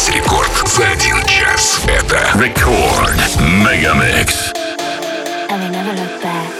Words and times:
здесь 0.00 0.14
рекорд 0.14 0.50
за 0.66 0.88
один 0.88 1.22
час. 1.24 1.80
Это 1.86 2.30
рекорд 2.38 3.18
Мегамикс. 3.40 4.52
I 5.48 5.58
will 5.58 5.70
never 5.70 5.92
look 5.92 6.22
back. 6.22 6.59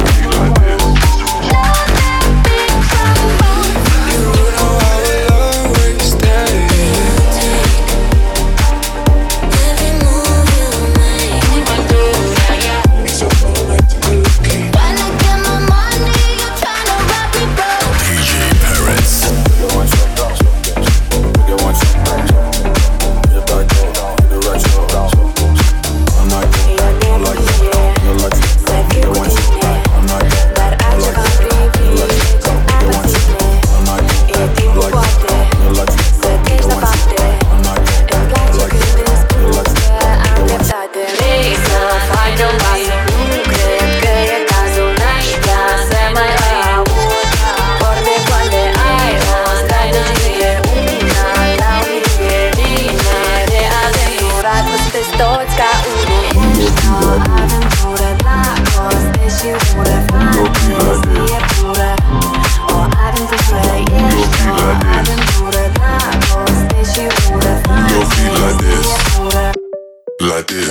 Like 69.33 70.47
this. 70.47 70.67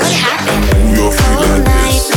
Move 0.84 0.96
your 0.96 1.12
feet 1.12 1.40
like 1.40 1.64
this. 1.64 2.10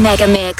Mega 0.00 0.26
Mix. 0.26 0.59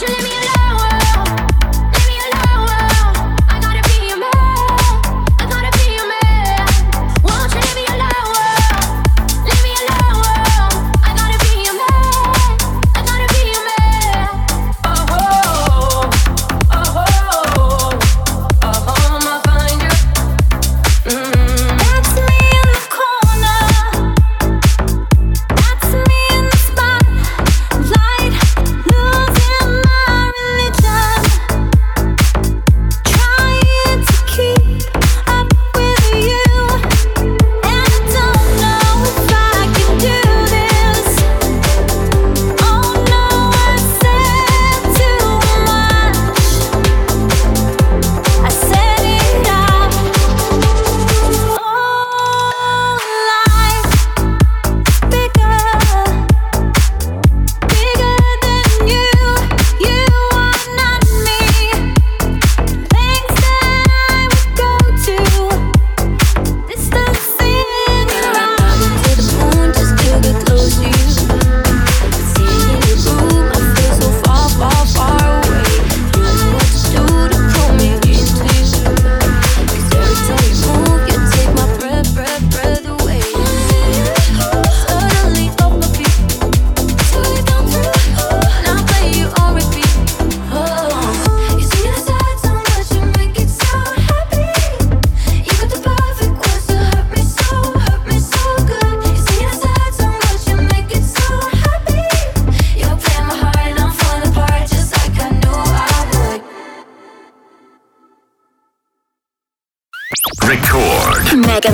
you 0.00 0.06
leave 0.06 0.22
me 0.22 0.30
alone? 0.30 0.57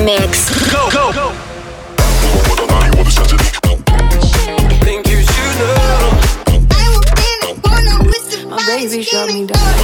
mix. 0.05 0.49
Go, 0.71 0.89
go, 0.91 1.11
go. 1.11 1.33
Baby, 8.67 9.03
shut 9.03 9.27
me 9.27 9.47
down. 9.47 9.74